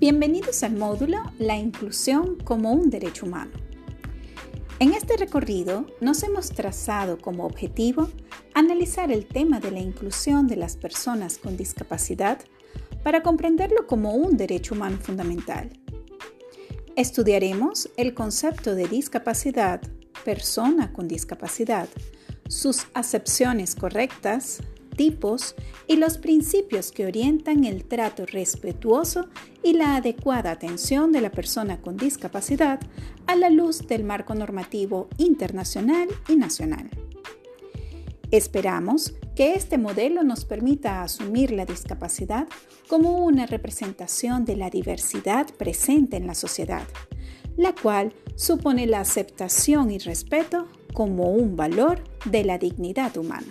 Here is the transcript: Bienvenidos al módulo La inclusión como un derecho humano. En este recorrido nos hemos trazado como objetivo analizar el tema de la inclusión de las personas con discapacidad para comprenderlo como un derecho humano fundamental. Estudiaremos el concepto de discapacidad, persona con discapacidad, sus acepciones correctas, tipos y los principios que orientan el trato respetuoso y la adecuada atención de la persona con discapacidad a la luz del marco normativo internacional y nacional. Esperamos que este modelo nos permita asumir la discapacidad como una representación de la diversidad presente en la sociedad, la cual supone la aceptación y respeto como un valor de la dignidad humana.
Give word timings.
Bienvenidos 0.00 0.62
al 0.62 0.76
módulo 0.76 1.18
La 1.38 1.58
inclusión 1.58 2.36
como 2.36 2.72
un 2.72 2.88
derecho 2.88 3.26
humano. 3.26 3.50
En 4.78 4.94
este 4.94 5.18
recorrido 5.18 5.84
nos 6.00 6.22
hemos 6.22 6.52
trazado 6.52 7.18
como 7.18 7.44
objetivo 7.44 8.08
analizar 8.54 9.12
el 9.12 9.26
tema 9.26 9.60
de 9.60 9.70
la 9.70 9.80
inclusión 9.80 10.46
de 10.46 10.56
las 10.56 10.78
personas 10.78 11.36
con 11.36 11.58
discapacidad 11.58 12.38
para 13.04 13.22
comprenderlo 13.22 13.86
como 13.86 14.14
un 14.14 14.38
derecho 14.38 14.74
humano 14.74 14.96
fundamental. 15.02 15.68
Estudiaremos 16.96 17.90
el 17.98 18.14
concepto 18.14 18.74
de 18.74 18.88
discapacidad, 18.88 19.82
persona 20.24 20.94
con 20.94 21.08
discapacidad, 21.08 21.90
sus 22.48 22.86
acepciones 22.94 23.74
correctas, 23.74 24.62
tipos 25.00 25.54
y 25.86 25.96
los 25.96 26.18
principios 26.18 26.92
que 26.92 27.06
orientan 27.06 27.64
el 27.64 27.86
trato 27.86 28.26
respetuoso 28.26 29.30
y 29.62 29.72
la 29.72 29.96
adecuada 29.96 30.50
atención 30.50 31.10
de 31.10 31.22
la 31.22 31.30
persona 31.30 31.80
con 31.80 31.96
discapacidad 31.96 32.80
a 33.26 33.34
la 33.34 33.48
luz 33.48 33.86
del 33.86 34.04
marco 34.04 34.34
normativo 34.34 35.08
internacional 35.16 36.06
y 36.28 36.36
nacional. 36.36 36.90
Esperamos 38.30 39.14
que 39.34 39.54
este 39.54 39.78
modelo 39.78 40.22
nos 40.22 40.44
permita 40.44 41.02
asumir 41.02 41.50
la 41.50 41.64
discapacidad 41.64 42.46
como 42.86 43.24
una 43.24 43.46
representación 43.46 44.44
de 44.44 44.56
la 44.56 44.68
diversidad 44.68 45.46
presente 45.54 46.18
en 46.18 46.26
la 46.26 46.34
sociedad, 46.34 46.86
la 47.56 47.74
cual 47.74 48.12
supone 48.34 48.86
la 48.86 49.00
aceptación 49.00 49.90
y 49.90 49.98
respeto 49.98 50.68
como 50.92 51.30
un 51.30 51.56
valor 51.56 52.04
de 52.26 52.44
la 52.44 52.58
dignidad 52.58 53.16
humana. 53.16 53.48